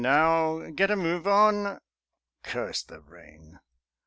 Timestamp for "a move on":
0.89-1.77